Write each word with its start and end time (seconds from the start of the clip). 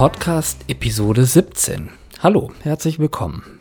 Podcast 0.00 0.64
Episode 0.66 1.26
17. 1.26 1.90
Hallo, 2.20 2.50
herzlich 2.62 2.98
willkommen. 2.98 3.60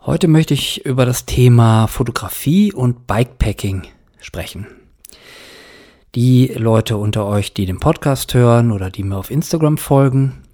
Heute 0.00 0.28
möchte 0.28 0.54
ich 0.54 0.86
über 0.86 1.04
das 1.04 1.26
Thema 1.26 1.88
Fotografie 1.88 2.72
und 2.72 3.08
Bikepacking 3.08 3.82
sprechen. 4.20 4.68
Die 6.14 6.46
Leute 6.54 6.96
unter 6.98 7.26
euch, 7.26 7.52
die 7.52 7.66
den 7.66 7.80
Podcast 7.80 8.32
hören 8.32 8.70
oder 8.70 8.90
die 8.90 9.02
mir 9.02 9.16
auf 9.16 9.32
Instagram 9.32 9.76
folgen, 9.76 10.44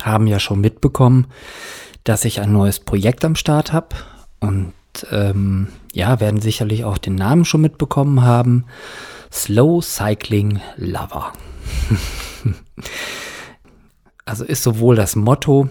haben 0.00 0.28
ja 0.28 0.38
schon 0.38 0.60
mitbekommen, 0.60 1.26
dass 2.04 2.24
ich 2.24 2.40
ein 2.40 2.52
neues 2.52 2.78
Projekt 2.78 3.24
am 3.24 3.34
Start 3.34 3.72
habe 3.72 3.96
und 4.38 4.72
ähm, 5.10 5.66
ja, 5.94 6.20
werden 6.20 6.40
sicherlich 6.40 6.84
auch 6.84 6.98
den 6.98 7.16
Namen 7.16 7.44
schon 7.44 7.60
mitbekommen 7.60 8.22
haben. 8.22 8.66
Slow 9.32 9.82
Cycling 9.82 10.60
Lover. 10.76 11.32
Also 14.32 14.46
ist 14.46 14.62
sowohl 14.62 14.96
das 14.96 15.14
Motto 15.14 15.68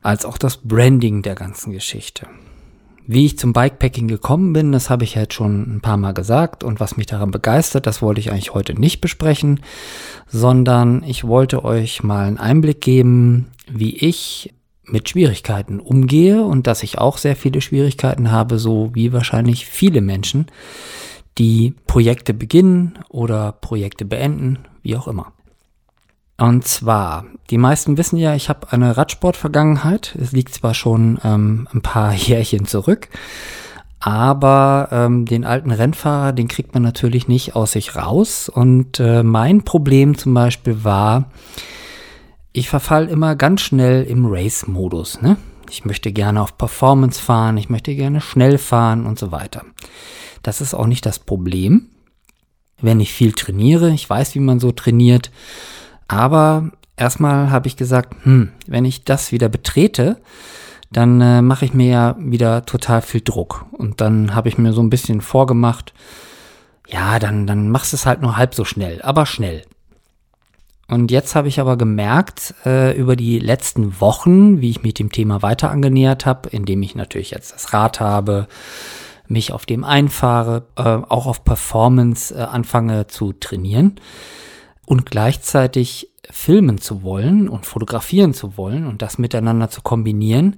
als 0.00 0.24
auch 0.24 0.38
das 0.38 0.56
Branding 0.56 1.20
der 1.20 1.34
ganzen 1.34 1.70
Geschichte. 1.70 2.26
Wie 3.06 3.26
ich 3.26 3.36
zum 3.36 3.52
Bikepacking 3.52 4.08
gekommen 4.08 4.54
bin, 4.54 4.72
das 4.72 4.88
habe 4.88 5.04
ich 5.04 5.16
jetzt 5.16 5.34
schon 5.34 5.60
ein 5.76 5.80
paar 5.82 5.98
Mal 5.98 6.14
gesagt 6.14 6.64
und 6.64 6.80
was 6.80 6.96
mich 6.96 7.04
daran 7.04 7.30
begeistert, 7.30 7.86
das 7.86 8.00
wollte 8.00 8.22
ich 8.22 8.30
eigentlich 8.30 8.54
heute 8.54 8.72
nicht 8.72 9.02
besprechen, 9.02 9.60
sondern 10.26 11.02
ich 11.02 11.24
wollte 11.24 11.62
euch 11.62 12.02
mal 12.02 12.24
einen 12.24 12.38
Einblick 12.38 12.80
geben, 12.80 13.48
wie 13.70 13.94
ich 13.98 14.54
mit 14.84 15.10
Schwierigkeiten 15.10 15.78
umgehe 15.78 16.42
und 16.42 16.66
dass 16.66 16.84
ich 16.84 16.96
auch 16.96 17.18
sehr 17.18 17.36
viele 17.36 17.60
Schwierigkeiten 17.60 18.30
habe, 18.30 18.58
so 18.58 18.94
wie 18.94 19.12
wahrscheinlich 19.12 19.66
viele 19.66 20.00
Menschen, 20.00 20.46
die 21.36 21.74
Projekte 21.86 22.32
beginnen 22.32 22.98
oder 23.10 23.52
Projekte 23.52 24.06
beenden, 24.06 24.60
wie 24.82 24.96
auch 24.96 25.06
immer. 25.06 25.34
Und 26.36 26.66
zwar, 26.66 27.26
die 27.50 27.58
meisten 27.58 27.96
wissen 27.96 28.16
ja, 28.16 28.34
ich 28.34 28.48
habe 28.48 28.72
eine 28.72 28.96
Radsport-Vergangenheit. 28.96 30.16
Es 30.20 30.32
liegt 30.32 30.52
zwar 30.54 30.74
schon 30.74 31.18
ähm, 31.22 31.68
ein 31.72 31.80
paar 31.80 32.12
Jährchen 32.14 32.66
zurück, 32.66 33.08
aber 34.00 34.88
ähm, 34.90 35.26
den 35.26 35.44
alten 35.44 35.70
Rennfahrer, 35.70 36.32
den 36.32 36.48
kriegt 36.48 36.74
man 36.74 36.82
natürlich 36.82 37.28
nicht 37.28 37.54
aus 37.54 37.72
sich 37.72 37.96
raus. 37.96 38.48
Und 38.48 39.00
äh, 39.00 39.22
mein 39.22 39.62
Problem 39.62 40.18
zum 40.18 40.34
Beispiel 40.34 40.84
war, 40.84 41.30
ich 42.52 42.68
verfall 42.68 43.08
immer 43.08 43.36
ganz 43.36 43.62
schnell 43.62 44.04
im 44.04 44.26
Race-Modus. 44.26 45.22
Ne? 45.22 45.36
Ich 45.70 45.84
möchte 45.84 46.12
gerne 46.12 46.42
auf 46.42 46.58
Performance 46.58 47.20
fahren, 47.20 47.56
ich 47.56 47.68
möchte 47.68 47.94
gerne 47.94 48.20
schnell 48.20 48.58
fahren 48.58 49.06
und 49.06 49.18
so 49.18 49.32
weiter. 49.32 49.62
Das 50.42 50.60
ist 50.60 50.74
auch 50.74 50.86
nicht 50.86 51.06
das 51.06 51.18
Problem, 51.18 51.88
wenn 52.80 53.00
ich 53.00 53.12
viel 53.12 53.32
trainiere. 53.32 53.90
Ich 53.90 54.08
weiß, 54.08 54.34
wie 54.34 54.40
man 54.40 54.60
so 54.60 54.72
trainiert. 54.72 55.30
Aber 56.08 56.70
erstmal 56.96 57.50
habe 57.50 57.66
ich 57.66 57.76
gesagt, 57.76 58.14
hm, 58.24 58.50
wenn 58.66 58.84
ich 58.84 59.04
das 59.04 59.32
wieder 59.32 59.48
betrete, 59.48 60.20
dann 60.92 61.20
äh, 61.20 61.42
mache 61.42 61.64
ich 61.64 61.74
mir 61.74 61.88
ja 61.88 62.16
wieder 62.18 62.64
total 62.66 63.02
viel 63.02 63.20
Druck. 63.20 63.66
Und 63.72 64.00
dann 64.00 64.34
habe 64.34 64.48
ich 64.48 64.58
mir 64.58 64.72
so 64.72 64.82
ein 64.82 64.90
bisschen 64.90 65.20
vorgemacht, 65.20 65.92
ja, 66.88 67.18
dann, 67.18 67.46
dann 67.46 67.70
machst 67.70 67.92
du 67.92 67.96
es 67.96 68.06
halt 68.06 68.20
nur 68.22 68.36
halb 68.36 68.54
so 68.54 68.64
schnell, 68.64 69.00
aber 69.02 69.26
schnell. 69.26 69.62
Und 70.86 71.10
jetzt 71.10 71.34
habe 71.34 71.48
ich 71.48 71.60
aber 71.60 71.78
gemerkt, 71.78 72.54
äh, 72.66 72.96
über 72.96 73.16
die 73.16 73.38
letzten 73.38 74.00
Wochen, 74.00 74.60
wie 74.60 74.70
ich 74.70 74.82
mich 74.82 74.94
dem 74.94 75.10
Thema 75.10 75.40
weiter 75.40 75.70
angenähert 75.70 76.26
habe, 76.26 76.50
indem 76.50 76.82
ich 76.82 76.94
natürlich 76.94 77.30
jetzt 77.30 77.54
das 77.54 77.72
Rad 77.72 78.00
habe, 78.00 78.46
mich 79.26 79.52
auf 79.52 79.64
dem 79.64 79.82
einfahre, 79.82 80.66
äh, 80.76 80.82
auch 80.82 81.26
auf 81.26 81.42
Performance 81.42 82.34
äh, 82.34 82.42
anfange 82.42 83.06
zu 83.06 83.32
trainieren 83.32 83.98
und 84.86 85.06
gleichzeitig 85.06 86.10
filmen 86.30 86.78
zu 86.78 87.02
wollen 87.02 87.48
und 87.48 87.66
fotografieren 87.66 88.34
zu 88.34 88.56
wollen 88.56 88.86
und 88.86 89.02
das 89.02 89.18
miteinander 89.18 89.68
zu 89.70 89.82
kombinieren, 89.82 90.56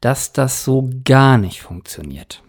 dass 0.00 0.32
das 0.32 0.64
so 0.64 0.90
gar 1.04 1.38
nicht 1.38 1.62
funktioniert. 1.62 2.42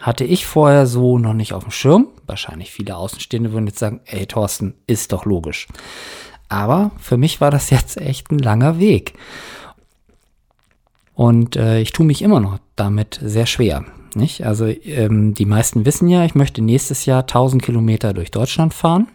Hatte 0.00 0.24
ich 0.24 0.46
vorher 0.46 0.86
so 0.86 1.18
noch 1.18 1.34
nicht 1.34 1.52
auf 1.52 1.62
dem 1.62 1.70
Schirm. 1.70 2.08
Wahrscheinlich 2.26 2.72
viele 2.72 2.96
Außenstehende 2.96 3.52
würden 3.52 3.68
jetzt 3.68 3.78
sagen, 3.78 4.00
ey 4.04 4.26
Thorsten, 4.26 4.74
ist 4.86 5.12
doch 5.12 5.24
logisch. 5.24 5.68
Aber 6.48 6.90
für 6.98 7.16
mich 7.16 7.40
war 7.40 7.50
das 7.50 7.70
jetzt 7.70 7.96
echt 7.96 8.30
ein 8.30 8.38
langer 8.38 8.78
Weg. 8.78 9.14
Und 11.14 11.56
äh, 11.56 11.80
ich 11.80 11.92
tue 11.92 12.06
mich 12.06 12.22
immer 12.22 12.40
noch 12.40 12.58
damit 12.74 13.20
sehr 13.22 13.46
schwer. 13.46 13.84
Nicht? 14.14 14.44
Also 14.44 14.66
ähm, 14.66 15.34
die 15.34 15.46
meisten 15.46 15.86
wissen 15.86 16.08
ja, 16.08 16.24
ich 16.24 16.34
möchte 16.34 16.62
nächstes 16.62 17.06
Jahr 17.06 17.20
1000 17.22 17.62
Kilometer 17.62 18.12
durch 18.12 18.30
Deutschland 18.30 18.74
fahren. 18.74 19.08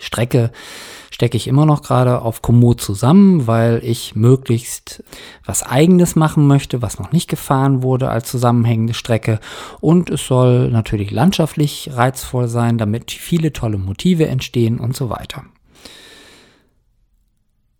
Strecke 0.00 0.50
stecke 1.10 1.38
ich 1.38 1.48
immer 1.48 1.64
noch 1.64 1.82
gerade 1.82 2.20
auf 2.20 2.42
Komoot 2.42 2.80
zusammen, 2.80 3.46
weil 3.46 3.80
ich 3.82 4.14
möglichst 4.14 5.02
was 5.44 5.62
eigenes 5.62 6.14
machen 6.14 6.46
möchte, 6.46 6.82
was 6.82 6.98
noch 6.98 7.10
nicht 7.10 7.28
gefahren 7.28 7.82
wurde 7.82 8.10
als 8.10 8.30
zusammenhängende 8.30 8.92
Strecke. 8.92 9.40
Und 9.80 10.10
es 10.10 10.26
soll 10.26 10.70
natürlich 10.70 11.10
landschaftlich 11.10 11.90
reizvoll 11.94 12.48
sein, 12.48 12.76
damit 12.76 13.12
viele 13.12 13.54
tolle 13.54 13.78
Motive 13.78 14.26
entstehen 14.26 14.78
und 14.78 14.94
so 14.94 15.08
weiter. 15.08 15.44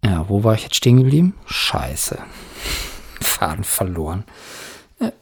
Ja, 0.02 0.28
wo 0.28 0.44
war 0.44 0.54
ich 0.54 0.62
jetzt 0.62 0.76
stehen 0.76 0.98
geblieben? 0.98 1.34
Scheiße. 1.44 2.18
Faden 3.20 3.64
verloren. 3.64 4.24
Ja, 4.98 5.12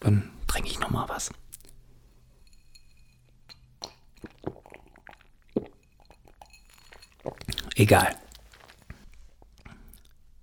dann 0.00 0.30
trinke 0.46 0.68
ich 0.68 0.78
noch 0.78 0.90
mal 0.90 1.06
was. 1.08 1.30
Egal. 7.76 8.08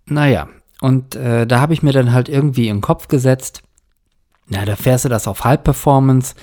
Naja, 0.05 0.49
und 0.81 1.15
äh, 1.15 1.45
da 1.47 1.61
habe 1.61 1.73
ich 1.73 1.83
mir 1.83 1.93
dann 1.93 2.11
halt 2.11 2.27
irgendwie 2.27 2.67
im 2.67 2.81
Kopf 2.81 3.07
gesetzt, 3.07 3.63
na, 4.47 4.65
da 4.65 4.75
fährst 4.75 5.05
du 5.05 5.09
das 5.09 5.27
auf 5.27 5.45
Halbperformance, 5.45 6.35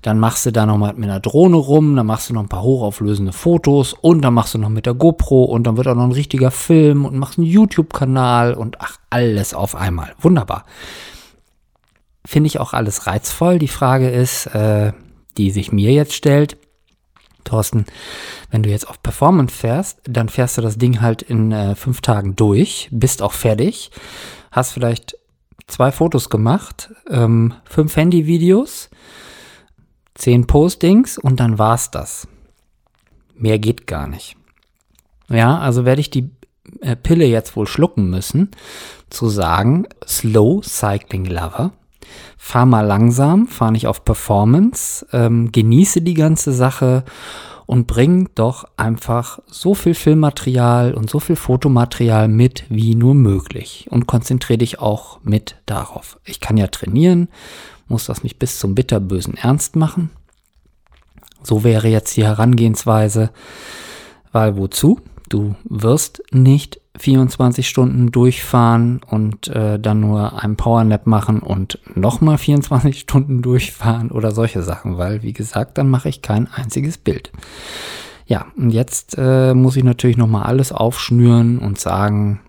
dann 0.00 0.18
machst 0.18 0.46
du 0.46 0.52
da 0.52 0.64
nochmal 0.64 0.94
mit 0.94 1.10
einer 1.10 1.20
Drohne 1.20 1.56
rum, 1.56 1.94
dann 1.94 2.06
machst 2.06 2.30
du 2.30 2.34
noch 2.34 2.40
ein 2.40 2.48
paar 2.48 2.62
hochauflösende 2.62 3.32
Fotos 3.32 3.92
und 3.92 4.22
dann 4.22 4.32
machst 4.32 4.54
du 4.54 4.58
noch 4.58 4.70
mit 4.70 4.86
der 4.86 4.94
GoPro 4.94 5.44
und 5.44 5.66
dann 5.66 5.76
wird 5.76 5.86
auch 5.86 5.94
noch 5.94 6.04
ein 6.04 6.12
richtiger 6.12 6.50
Film 6.50 7.04
und 7.04 7.18
machst 7.18 7.38
einen 7.38 7.46
YouTube-Kanal 7.46 8.54
und 8.54 8.80
ach, 8.80 8.96
alles 9.10 9.52
auf 9.52 9.74
einmal. 9.74 10.14
Wunderbar. 10.20 10.64
Finde 12.24 12.46
ich 12.46 12.58
auch 12.58 12.72
alles 12.72 13.06
reizvoll. 13.06 13.58
Die 13.58 13.68
Frage 13.68 14.08
ist, 14.08 14.46
äh, 14.46 14.92
die 15.36 15.50
sich 15.50 15.70
mir 15.70 15.92
jetzt 15.92 16.14
stellt, 16.14 16.56
Thorsten, 17.50 17.84
wenn 18.50 18.62
du 18.62 18.70
jetzt 18.70 18.88
auf 18.88 19.02
Performance 19.02 19.54
fährst, 19.54 20.00
dann 20.04 20.28
fährst 20.28 20.58
du 20.58 20.62
das 20.62 20.78
Ding 20.78 21.00
halt 21.00 21.22
in 21.22 21.52
äh, 21.52 21.74
fünf 21.74 22.00
Tagen 22.00 22.36
durch, 22.36 22.88
bist 22.92 23.22
auch 23.22 23.32
fertig, 23.32 23.90
hast 24.50 24.72
vielleicht 24.72 25.16
zwei 25.66 25.92
Fotos 25.92 26.30
gemacht, 26.30 26.90
ähm, 27.08 27.54
fünf 27.64 27.96
Handyvideos, 27.96 28.90
zehn 30.14 30.46
Postings 30.46 31.18
und 31.18 31.40
dann 31.40 31.58
war's 31.58 31.90
das. 31.90 32.28
Mehr 33.34 33.58
geht 33.58 33.86
gar 33.86 34.06
nicht. 34.06 34.36
Ja, 35.28 35.58
also 35.58 35.84
werde 35.84 36.00
ich 36.00 36.10
die 36.10 36.30
äh, 36.80 36.96
Pille 36.96 37.24
jetzt 37.24 37.56
wohl 37.56 37.66
schlucken 37.66 38.10
müssen, 38.10 38.50
zu 39.08 39.28
sagen, 39.28 39.86
Slow 40.06 40.62
Cycling 40.62 41.24
Lover. 41.24 41.72
Fahr 42.36 42.66
mal 42.66 42.86
langsam, 42.86 43.46
fahr 43.46 43.70
nicht 43.70 43.86
auf 43.86 44.04
Performance, 44.04 45.06
ähm, 45.12 45.52
genieße 45.52 46.02
die 46.02 46.14
ganze 46.14 46.52
Sache 46.52 47.04
und 47.66 47.86
bring 47.86 48.28
doch 48.34 48.64
einfach 48.76 49.38
so 49.46 49.74
viel 49.74 49.94
Filmmaterial 49.94 50.92
und 50.92 51.08
so 51.08 51.20
viel 51.20 51.36
Fotomaterial 51.36 52.26
mit 52.26 52.64
wie 52.68 52.96
nur 52.96 53.14
möglich 53.14 53.86
und 53.90 54.06
konzentriere 54.08 54.58
dich 54.58 54.80
auch 54.80 55.20
mit 55.22 55.54
darauf. 55.66 56.18
Ich 56.24 56.40
kann 56.40 56.56
ja 56.56 56.66
trainieren, 56.66 57.28
muss 57.86 58.06
das 58.06 58.24
nicht 58.24 58.40
bis 58.40 58.58
zum 58.58 58.74
bitterbösen 58.74 59.34
Ernst 59.34 59.76
machen. 59.76 60.10
So 61.42 61.62
wäre 61.62 61.86
jetzt 61.86 62.16
die 62.16 62.24
Herangehensweise, 62.24 63.30
weil 64.32 64.56
wozu? 64.56 65.00
Du 65.30 65.54
wirst 65.64 66.22
nicht 66.32 66.80
24 66.98 67.68
Stunden 67.68 68.10
durchfahren 68.10 69.00
und 69.08 69.46
äh, 69.46 69.78
dann 69.78 70.00
nur 70.00 70.42
einen 70.42 70.56
Powernap 70.56 71.06
machen 71.06 71.38
und 71.38 71.78
nochmal 71.94 72.36
24 72.36 72.98
Stunden 73.00 73.40
durchfahren 73.40 74.10
oder 74.10 74.32
solche 74.32 74.62
Sachen, 74.62 74.98
weil, 74.98 75.22
wie 75.22 75.32
gesagt, 75.32 75.78
dann 75.78 75.88
mache 75.88 76.08
ich 76.08 76.20
kein 76.20 76.48
einziges 76.48 76.98
Bild. 76.98 77.30
Ja, 78.26 78.46
und 78.56 78.70
jetzt 78.70 79.14
äh, 79.18 79.54
muss 79.54 79.76
ich 79.76 79.84
natürlich 79.84 80.16
nochmal 80.16 80.46
alles 80.46 80.72
aufschnüren 80.72 81.60
und 81.60 81.78
sagen, 81.78 82.40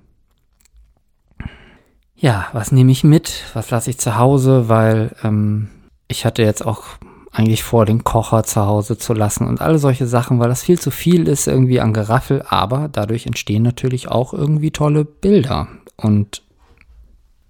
ja, 2.16 2.48
was 2.52 2.72
nehme 2.72 2.92
ich 2.92 3.04
mit, 3.04 3.44
was 3.54 3.70
lasse 3.70 3.92
ich 3.92 4.00
zu 4.00 4.18
Hause, 4.18 4.70
weil 4.70 5.16
ähm, 5.24 5.70
ich 6.08 6.26
hatte 6.26 6.42
jetzt 6.42 6.66
auch 6.66 6.84
eigentlich 7.32 7.64
vor, 7.64 7.86
den 7.86 8.04
Kocher 8.04 8.44
zu 8.44 8.66
Hause 8.66 8.98
zu 8.98 9.14
lassen 9.14 9.48
und 9.48 9.62
alle 9.62 9.80
solche 9.80 10.06
Sachen, 10.06 10.40
weil 10.40 10.50
das 10.50 10.64
viel 10.64 10.80
zu 10.80 10.92
viel 10.92 11.28
ist 11.28 11.48
irgendwie 11.48 11.80
an 11.80 11.94
Geraffel, 11.94 12.44
aber 12.48 12.90
dadurch 12.92 13.26
entstehen 13.26 13.64
natürlich 13.64 14.10
auch 14.10 14.34
irgendwie 14.34 14.72
tolle 14.72 15.06
Bilder. 15.06 15.70
Und 15.96 16.44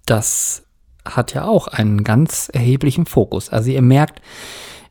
das 0.06 0.62
hat 1.04 1.34
ja 1.34 1.44
auch 1.46 1.66
einen 1.66 2.04
ganz 2.04 2.48
erheblichen 2.52 3.06
Fokus. 3.06 3.48
Also 3.48 3.70
ihr 3.70 3.82
merkt, 3.82 4.22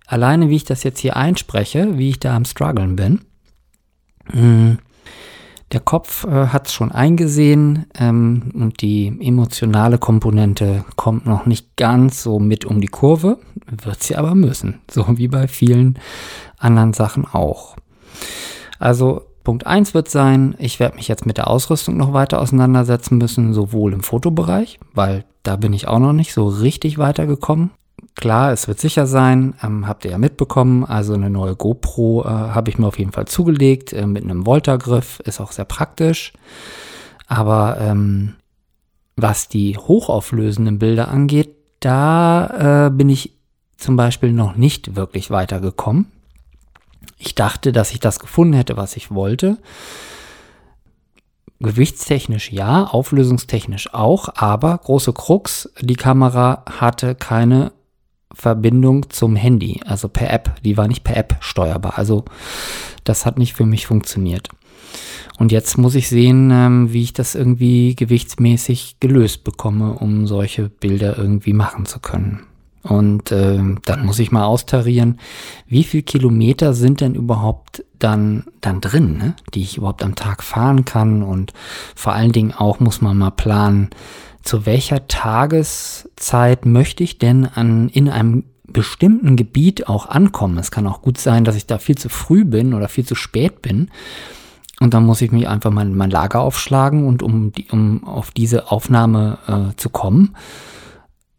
alleine 0.07 0.49
wie 0.49 0.57
ich 0.57 0.65
das 0.65 0.83
jetzt 0.83 0.99
hier 0.99 1.15
einspreche, 1.15 1.97
wie 1.97 2.09
ich 2.09 2.19
da 2.19 2.35
am 2.35 2.43
struggeln 2.43 2.97
bin, 2.97 3.21
hm, 4.29 4.79
der 5.71 5.79
Kopf 5.79 6.25
äh, 6.25 6.47
hat 6.47 6.68
es 6.68 6.73
schon 6.73 6.91
eingesehen 6.91 7.85
ähm, 7.97 8.51
und 8.53 8.81
die 8.81 9.07
emotionale 9.19 9.97
Komponente 9.97 10.83
kommt 10.95 11.25
noch 11.25 11.45
nicht 11.45 11.77
ganz 11.77 12.23
so 12.23 12.39
mit 12.39 12.65
um 12.65 12.81
die 12.81 12.88
Kurve, 12.88 13.38
wird 13.83 14.03
sie 14.03 14.15
aber 14.15 14.35
müssen, 14.35 14.81
so 14.91 15.06
wie 15.18 15.27
bei 15.27 15.47
vielen 15.47 15.97
anderen 16.57 16.94
Sachen 16.94 17.25
auch. 17.25 17.75
Also 18.79 19.23
Punkt 19.44 19.65
1 19.65 19.94
wird 19.94 20.09
sein, 20.09 20.56
ich 20.59 20.79
werde 20.79 20.97
mich 20.97 21.07
jetzt 21.07 21.25
mit 21.25 21.38
der 21.38 21.50
Ausrüstung 21.50 21.97
noch 21.97 22.13
weiter 22.13 22.39
auseinandersetzen 22.39 23.17
müssen, 23.17 23.53
sowohl 23.53 23.94
im 23.94 24.03
Fotobereich, 24.03 24.79
weil 24.94 25.25
da 25.44 25.56
bin 25.56 25.74
ich 25.74 25.88
auch 25.88 26.00
noch 26.00 26.13
nicht 26.13 26.33
so 26.33 26.47
richtig 26.47 26.97
weitergekommen. 26.97 27.71
Klar, 28.15 28.51
es 28.51 28.67
wird 28.67 28.79
sicher 28.79 29.07
sein, 29.07 29.55
ähm, 29.63 29.87
habt 29.87 30.05
ihr 30.05 30.11
ja 30.11 30.17
mitbekommen. 30.17 30.83
Also 30.83 31.13
eine 31.13 31.29
neue 31.29 31.55
GoPro 31.55 32.23
äh, 32.23 32.27
habe 32.27 32.69
ich 32.69 32.77
mir 32.77 32.87
auf 32.87 32.99
jeden 32.99 33.11
Fall 33.11 33.25
zugelegt 33.25 33.93
äh, 33.93 34.05
mit 34.05 34.23
einem 34.23 34.45
Volta-Griff, 34.45 35.21
ist 35.21 35.39
auch 35.39 35.51
sehr 35.51 35.65
praktisch. 35.65 36.33
Aber 37.27 37.77
ähm, 37.79 38.35
was 39.15 39.47
die 39.47 39.77
hochauflösenden 39.77 40.79
Bilder 40.79 41.07
angeht, 41.07 41.55
da 41.79 42.87
äh, 42.87 42.89
bin 42.91 43.09
ich 43.09 43.33
zum 43.77 43.95
Beispiel 43.95 44.33
noch 44.33 44.55
nicht 44.55 44.95
wirklich 44.95 45.31
weitergekommen. 45.31 46.11
Ich 47.17 47.35
dachte, 47.35 47.71
dass 47.71 47.91
ich 47.91 47.99
das 47.99 48.19
gefunden 48.19 48.53
hätte, 48.53 48.77
was 48.77 48.95
ich 48.95 49.11
wollte. 49.11 49.57
Gewichtstechnisch 51.59 52.51
ja, 52.51 52.85
auflösungstechnisch 52.85 53.93
auch, 53.93 54.29
aber 54.35 54.77
große 54.77 55.13
Krux, 55.13 55.69
die 55.79 55.95
Kamera 55.95 56.65
hatte 56.79 57.15
keine 57.15 57.71
Verbindung 58.33 59.09
zum 59.09 59.35
Handy, 59.35 59.81
also 59.85 60.07
per 60.07 60.31
App. 60.31 60.55
Die 60.63 60.77
war 60.77 60.87
nicht 60.87 61.03
per 61.03 61.17
App 61.17 61.37
steuerbar. 61.39 61.97
Also 61.97 62.25
das 63.03 63.25
hat 63.25 63.37
nicht 63.37 63.53
für 63.53 63.65
mich 63.65 63.87
funktioniert. 63.87 64.49
Und 65.37 65.51
jetzt 65.51 65.77
muss 65.77 65.95
ich 65.95 66.07
sehen, 66.07 66.51
ähm, 66.51 66.93
wie 66.93 67.01
ich 67.01 67.13
das 67.13 67.35
irgendwie 67.35 67.95
gewichtsmäßig 67.95 68.97
gelöst 68.99 69.43
bekomme, 69.43 69.93
um 69.93 70.27
solche 70.27 70.69
Bilder 70.69 71.17
irgendwie 71.17 71.53
machen 71.53 71.85
zu 71.85 71.99
können. 71.99 72.41
Und 72.83 73.31
äh, 73.31 73.59
dann 73.85 74.05
muss 74.05 74.19
ich 74.19 74.31
mal 74.31 74.45
austarieren, 74.45 75.19
wie 75.67 75.83
viel 75.83 76.01
Kilometer 76.01 76.73
sind 76.73 77.01
denn 77.01 77.13
überhaupt 77.13 77.83
dann, 77.99 78.45
dann 78.59 78.81
drin, 78.81 79.17
ne? 79.17 79.35
die 79.53 79.61
ich 79.61 79.77
überhaupt 79.77 80.03
am 80.03 80.15
Tag 80.15 80.41
fahren 80.41 80.83
kann. 80.85 81.21
Und 81.21 81.53
vor 81.95 82.13
allen 82.13 82.31
Dingen 82.31 82.53
auch 82.53 82.79
muss 82.79 83.01
man 83.01 83.17
mal 83.17 83.31
planen, 83.31 83.89
zu 84.43 84.65
welcher 84.65 85.07
Tageszeit 85.07 86.65
möchte 86.65 87.03
ich 87.03 87.17
denn 87.19 87.45
an, 87.45 87.89
in 87.89 88.09
einem 88.09 88.43
bestimmten 88.63 89.35
Gebiet 89.35 89.88
auch 89.88 90.07
ankommen. 90.07 90.57
Es 90.57 90.71
kann 90.71 90.88
auch 90.88 91.01
gut 91.01 91.17
sein, 91.17 91.43
dass 91.43 91.55
ich 91.55 91.67
da 91.67 91.77
viel 91.77 91.97
zu 91.97 92.09
früh 92.09 92.45
bin 92.45 92.73
oder 92.73 92.88
viel 92.88 93.05
zu 93.05 93.15
spät 93.15 93.61
bin. 93.61 93.89
Und 94.79 94.93
dann 94.93 95.05
muss 95.05 95.21
ich 95.21 95.31
mich 95.31 95.47
einfach 95.47 95.69
mein, 95.69 95.95
mein 95.95 96.09
Lager 96.09 96.39
aufschlagen 96.41 97.05
und 97.05 97.21
um, 97.21 97.51
die, 97.51 97.67
um 97.69 98.03
auf 98.03 98.31
diese 98.31 98.71
Aufnahme 98.71 99.38
äh, 99.47 99.75
zu 99.77 99.89
kommen, 99.89 100.35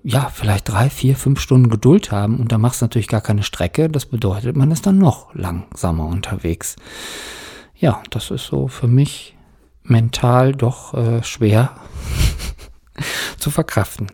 ja, 0.04 0.30
vielleicht 0.32 0.68
drei, 0.68 0.90
vier, 0.90 1.16
fünf 1.16 1.40
Stunden 1.40 1.70
Geduld 1.70 2.10
haben 2.10 2.38
und 2.38 2.50
da 2.50 2.58
machst 2.58 2.80
du 2.80 2.84
natürlich 2.84 3.08
gar 3.08 3.20
keine 3.20 3.42
Strecke. 3.44 3.88
Das 3.88 4.06
bedeutet, 4.06 4.56
man 4.56 4.70
ist 4.70 4.86
dann 4.86 4.98
noch 4.98 5.34
langsamer 5.34 6.06
unterwegs. 6.06 6.76
Ja, 7.76 8.02
das 8.10 8.30
ist 8.30 8.46
so 8.46 8.68
für 8.68 8.88
mich 8.88 9.36
mental 9.84 10.52
doch 10.52 10.94
äh, 10.94 11.22
schwer 11.22 11.70
zu 13.38 13.50
verkraften. 13.50 14.10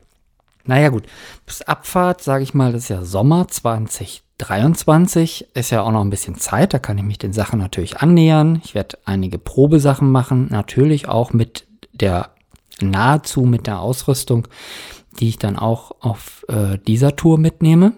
Naja 0.64 0.90
gut, 0.90 1.04
bis 1.46 1.62
Abfahrt, 1.62 2.22
sage 2.22 2.44
ich 2.44 2.52
mal, 2.52 2.72
das 2.72 2.82
ist 2.82 2.88
ja 2.90 3.02
Sommer 3.02 3.48
2023, 3.48 5.46
ist 5.54 5.70
ja 5.70 5.82
auch 5.82 5.90
noch 5.90 6.02
ein 6.02 6.10
bisschen 6.10 6.36
Zeit, 6.36 6.74
da 6.74 6.78
kann 6.78 6.98
ich 6.98 7.04
mich 7.04 7.16
den 7.18 7.32
Sachen 7.32 7.58
natürlich 7.58 7.98
annähern. 7.98 8.60
Ich 8.64 8.74
werde 8.74 8.98
einige 9.06 9.38
Probesachen 9.38 10.10
machen, 10.10 10.48
natürlich 10.50 11.08
auch 11.08 11.32
mit 11.32 11.66
der, 11.94 12.30
nahezu 12.80 13.42
mit 13.42 13.66
der 13.66 13.80
Ausrüstung, 13.80 14.46
die 15.18 15.28
ich 15.30 15.38
dann 15.38 15.56
auch 15.56 15.92
auf 16.00 16.44
äh, 16.48 16.76
dieser 16.86 17.16
Tour 17.16 17.38
mitnehme. 17.38 17.94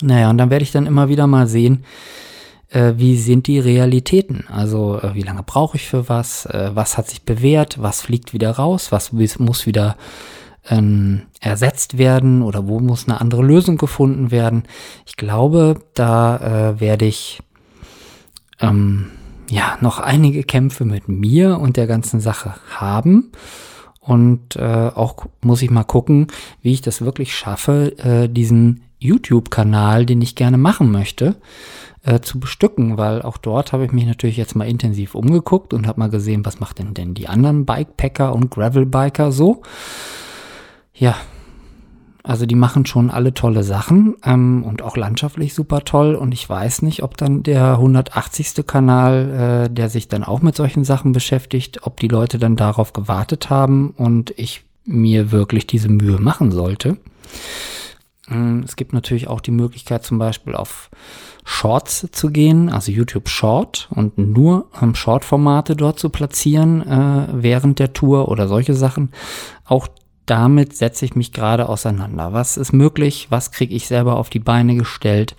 Naja, 0.00 0.30
und 0.30 0.38
dann 0.38 0.50
werde 0.50 0.62
ich 0.62 0.72
dann 0.72 0.86
immer 0.86 1.08
wieder 1.08 1.26
mal 1.26 1.48
sehen, 1.48 1.84
äh, 2.72 2.94
wie 2.96 3.16
sind 3.16 3.46
die 3.46 3.58
Realitäten? 3.58 4.44
Also 4.48 4.98
äh, 4.98 5.14
wie 5.14 5.22
lange 5.22 5.42
brauche 5.42 5.76
ich 5.76 5.86
für 5.86 6.08
was? 6.08 6.46
Äh, 6.46 6.70
was 6.74 6.96
hat 6.96 7.08
sich 7.08 7.22
bewährt? 7.22 7.80
Was 7.80 8.02
fliegt 8.02 8.32
wieder 8.32 8.52
raus? 8.52 8.92
Was 8.92 9.12
muss 9.12 9.66
wieder 9.66 9.96
ähm, 10.68 11.22
ersetzt 11.40 11.98
werden? 11.98 12.42
Oder 12.42 12.66
wo 12.66 12.80
muss 12.80 13.06
eine 13.06 13.20
andere 13.20 13.42
Lösung 13.42 13.76
gefunden 13.76 14.30
werden? 14.30 14.64
Ich 15.06 15.16
glaube, 15.16 15.80
da 15.94 16.36
äh, 16.70 16.80
werde 16.80 17.04
ich 17.04 17.42
ähm, 18.60 19.10
ja 19.50 19.76
noch 19.80 20.00
einige 20.00 20.42
Kämpfe 20.42 20.84
mit 20.84 21.08
mir 21.08 21.58
und 21.58 21.76
der 21.76 21.86
ganzen 21.86 22.20
Sache 22.20 22.54
haben. 22.70 23.32
Und 24.00 24.56
äh, 24.56 24.90
auch 24.94 25.26
muss 25.42 25.62
ich 25.62 25.70
mal 25.70 25.84
gucken, 25.84 26.26
wie 26.60 26.72
ich 26.72 26.80
das 26.80 27.02
wirklich 27.02 27.36
schaffe, 27.36 27.96
äh, 27.98 28.28
diesen 28.28 28.82
YouTube-Kanal, 29.02 30.06
den 30.06 30.22
ich 30.22 30.34
gerne 30.34 30.58
machen 30.58 30.90
möchte, 30.90 31.36
äh, 32.04 32.20
zu 32.20 32.40
bestücken, 32.40 32.96
weil 32.96 33.22
auch 33.22 33.36
dort 33.36 33.72
habe 33.72 33.84
ich 33.84 33.92
mich 33.92 34.06
natürlich 34.06 34.36
jetzt 34.36 34.56
mal 34.56 34.68
intensiv 34.68 35.14
umgeguckt 35.14 35.72
und 35.72 35.86
habe 35.86 36.00
mal 36.00 36.10
gesehen, 36.10 36.44
was 36.44 36.60
macht 36.60 36.78
denn 36.78 36.94
denn 36.94 37.14
die 37.14 37.28
anderen 37.28 37.64
Bikepacker 37.64 38.34
und 38.34 38.50
Gravelbiker 38.50 39.32
so. 39.32 39.62
Ja, 40.94 41.16
also 42.24 42.46
die 42.46 42.54
machen 42.54 42.86
schon 42.86 43.10
alle 43.10 43.34
tolle 43.34 43.64
Sachen 43.64 44.16
ähm, 44.24 44.62
und 44.62 44.82
auch 44.82 44.96
landschaftlich 44.96 45.54
super 45.54 45.84
toll. 45.84 46.14
Und 46.14 46.32
ich 46.32 46.48
weiß 46.48 46.82
nicht, 46.82 47.02
ob 47.02 47.16
dann 47.16 47.42
der 47.42 47.72
180. 47.72 48.64
Kanal, 48.66 49.66
äh, 49.68 49.74
der 49.74 49.88
sich 49.88 50.08
dann 50.08 50.22
auch 50.22 50.40
mit 50.40 50.54
solchen 50.54 50.84
Sachen 50.84 51.12
beschäftigt, 51.12 51.84
ob 51.84 51.98
die 51.98 52.08
Leute 52.08 52.38
dann 52.38 52.56
darauf 52.56 52.92
gewartet 52.92 53.50
haben 53.50 53.90
und 53.96 54.32
ich 54.36 54.64
mir 54.84 55.32
wirklich 55.32 55.66
diese 55.66 55.88
Mühe 55.88 56.18
machen 56.18 56.52
sollte. 56.52 56.96
Ähm, 58.28 58.62
es 58.64 58.76
gibt 58.76 58.92
natürlich 58.92 59.28
auch 59.28 59.40
die 59.40 59.50
Möglichkeit, 59.50 60.04
zum 60.04 60.18
Beispiel 60.18 60.54
auf 60.54 60.90
Shorts 61.44 62.08
zu 62.12 62.30
gehen, 62.30 62.68
also 62.68 62.92
YouTube 62.92 63.28
Short 63.28 63.88
und 63.90 64.16
nur 64.18 64.70
ähm, 64.80 64.94
Short-Formate 64.94 65.74
dort 65.76 65.98
zu 65.98 66.10
platzieren 66.10 66.82
äh, 66.82 67.28
während 67.32 67.78
der 67.78 67.92
Tour 67.92 68.28
oder 68.28 68.48
solche 68.48 68.74
Sachen. 68.74 69.10
Auch 69.64 69.88
damit 70.26 70.76
setze 70.76 71.04
ich 71.04 71.16
mich 71.16 71.32
gerade 71.32 71.68
auseinander. 71.68 72.32
Was 72.32 72.56
ist 72.56 72.72
möglich? 72.72 73.26
Was 73.30 73.50
kriege 73.50 73.74
ich 73.74 73.88
selber 73.88 74.16
auf 74.16 74.30
die 74.30 74.38
Beine 74.38 74.76
gestellt? 74.76 75.34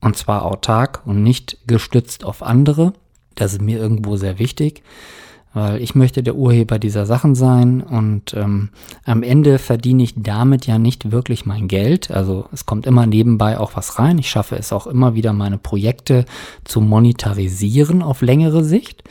Und 0.00 0.16
zwar 0.16 0.44
autark 0.44 1.02
und 1.06 1.22
nicht 1.22 1.58
gestützt 1.66 2.24
auf 2.24 2.42
andere. 2.42 2.92
Das 3.34 3.54
ist 3.54 3.62
mir 3.62 3.78
irgendwo 3.78 4.16
sehr 4.16 4.38
wichtig 4.38 4.82
weil 5.54 5.82
ich 5.82 5.94
möchte 5.94 6.22
der 6.22 6.34
Urheber 6.34 6.78
dieser 6.78 7.06
Sachen 7.06 7.34
sein 7.34 7.82
und 7.82 8.34
ähm, 8.34 8.70
am 9.04 9.22
Ende 9.22 9.58
verdiene 9.58 10.02
ich 10.02 10.14
damit 10.16 10.66
ja 10.66 10.78
nicht 10.78 11.10
wirklich 11.12 11.46
mein 11.46 11.68
Geld. 11.68 12.10
Also 12.10 12.46
es 12.52 12.66
kommt 12.66 12.86
immer 12.86 13.06
nebenbei 13.06 13.58
auch 13.58 13.72
was 13.74 13.98
rein. 13.98 14.18
Ich 14.18 14.30
schaffe 14.30 14.56
es 14.56 14.72
auch 14.72 14.86
immer 14.86 15.14
wieder, 15.14 15.32
meine 15.32 15.58
Projekte 15.58 16.24
zu 16.64 16.80
monetarisieren 16.80 18.02
auf 18.02 18.22
längere 18.22 18.64
Sicht. 18.64 19.04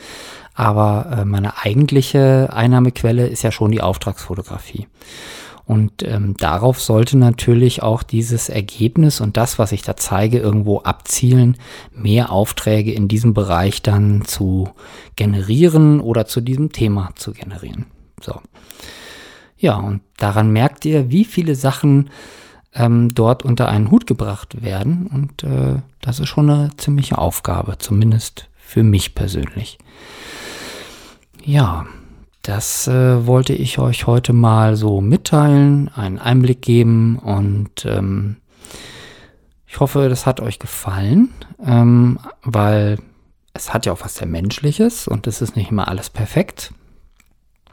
Aber 0.53 1.17
äh, 1.19 1.25
meine 1.25 1.59
eigentliche 1.59 2.49
Einnahmequelle 2.51 3.27
ist 3.27 3.43
ja 3.43 3.51
schon 3.51 3.71
die 3.71 3.81
Auftragsfotografie. 3.81 4.87
Und 5.65 6.03
ähm, 6.03 6.35
darauf 6.37 6.81
sollte 6.81 7.17
natürlich 7.17 7.81
auch 7.83 8.03
dieses 8.03 8.49
Ergebnis 8.49 9.21
und 9.21 9.37
das, 9.37 9.59
was 9.59 9.71
ich 9.71 9.81
da 9.83 9.95
zeige, 9.95 10.39
irgendwo 10.39 10.79
abzielen, 10.79 11.57
mehr 11.93 12.31
Aufträge 12.31 12.91
in 12.91 13.07
diesem 13.07 13.33
Bereich 13.33 13.81
dann 13.81 14.25
zu 14.25 14.69
generieren 15.15 15.99
oder 15.99 16.25
zu 16.25 16.41
diesem 16.41 16.71
Thema 16.71 17.11
zu 17.15 17.31
generieren. 17.31 17.85
So. 18.21 18.41
Ja, 19.57 19.75
und 19.75 20.01
daran 20.17 20.51
merkt 20.51 20.85
ihr, 20.85 21.11
wie 21.11 21.25
viele 21.25 21.55
Sachen 21.55 22.09
ähm, 22.73 23.13
dort 23.13 23.43
unter 23.43 23.67
einen 23.67 23.91
Hut 23.91 24.07
gebracht 24.07 24.61
werden. 24.61 25.07
Und 25.07 25.43
äh, 25.43 25.81
das 26.01 26.19
ist 26.19 26.29
schon 26.29 26.49
eine 26.49 26.69
ziemliche 26.77 27.17
Aufgabe, 27.17 27.77
zumindest 27.77 28.49
für 28.55 28.83
mich 28.83 29.15
persönlich. 29.15 29.77
Ja, 31.43 31.85
das 32.41 32.87
äh, 32.87 33.27
wollte 33.27 33.53
ich 33.53 33.77
euch 33.77 34.07
heute 34.07 34.33
mal 34.33 34.75
so 34.75 35.01
mitteilen, 35.01 35.89
einen 35.89 36.17
Einblick 36.17 36.61
geben 36.61 37.17
und 37.19 37.85
ähm, 37.85 38.37
ich 39.67 39.79
hoffe, 39.79 40.09
das 40.09 40.25
hat 40.25 40.39
euch 40.39 40.59
gefallen, 40.59 41.29
ähm, 41.63 42.19
weil 42.43 42.97
es 43.53 43.73
hat 43.73 43.85
ja 43.85 43.93
auch 43.93 44.01
was 44.01 44.15
sehr 44.15 44.27
Menschliches 44.27 45.07
und 45.07 45.27
es 45.27 45.41
ist 45.41 45.55
nicht 45.55 45.71
immer 45.71 45.87
alles 45.87 46.09
perfekt. 46.09 46.73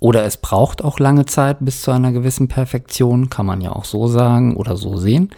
Oder 0.01 0.25
es 0.25 0.37
braucht 0.37 0.85
auch 0.85 1.01
lange 1.01 1.27
Zeit 1.27 1.57
bis 1.61 1.83
zu 1.83 1.91
einer 1.91 2.13
gewissen 2.13 2.47
Perfektion, 2.47 3.31
kann 3.31 3.47
man 3.47 3.61
ja 3.61 3.73
auch 3.73 3.85
so 3.85 4.07
sagen 4.07 4.57
oder 4.57 4.77
so 4.77 4.97
sehen. 4.97 5.31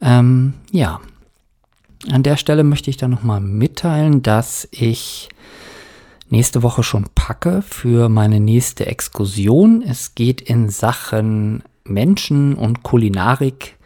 Ähm, 0.00 0.54
ja, 0.72 1.00
an 2.10 2.22
der 2.22 2.36
Stelle 2.36 2.64
möchte 2.64 2.90
ich 2.90 2.96
dann 2.96 3.10
nochmal 3.10 3.40
mitteilen, 3.40 4.22
dass 4.22 4.66
ich 4.72 5.28
nächste 6.30 6.62
Woche 6.62 6.82
schon 6.82 7.06
packe 7.14 7.62
für 7.62 8.08
meine 8.08 8.40
nächste 8.40 8.86
Exkursion. 8.86 9.82
Es 9.82 10.14
geht 10.14 10.40
in 10.40 10.68
Sachen 10.68 11.62
Menschen 11.84 12.54
und 12.54 12.82
Kulinarik 12.82 13.76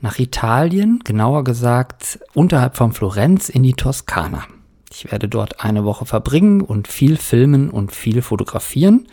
nach 0.00 0.18
Italien, 0.18 1.00
genauer 1.04 1.44
gesagt 1.44 2.20
unterhalb 2.34 2.76
von 2.76 2.92
Florenz 2.92 3.48
in 3.48 3.62
die 3.62 3.74
Toskana. 3.74 4.44
Ich 4.90 5.10
werde 5.10 5.28
dort 5.28 5.62
eine 5.62 5.84
Woche 5.84 6.06
verbringen 6.06 6.60
und 6.60 6.88
viel 6.88 7.16
filmen 7.16 7.70
und 7.70 7.92
viel 7.92 8.22
fotografieren, 8.22 9.06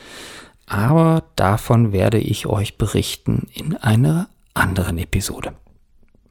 aber 0.68 1.24
davon 1.36 1.92
werde 1.92 2.18
ich 2.18 2.48
euch 2.48 2.77
berichten 2.77 3.48
in 3.54 3.75
einer 3.75 4.30
anderen 4.54 4.98
Episode. 4.98 5.54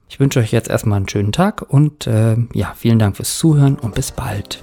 Ich 0.09 0.21
wünsche 0.21 0.41
euch 0.41 0.53
jetzt 0.53 0.71
erstmal 0.71 0.99
einen 0.99 1.09
schönen 1.09 1.33
Tag 1.33 1.63
und 1.63 2.07
äh, 2.07 2.37
ja, 2.53 2.73
vielen 2.77 2.99
Dank 2.99 3.17
fürs 3.17 3.39
Zuhören 3.39 3.77
und 3.77 3.95
bis 3.95 4.13
bald. 4.13 4.63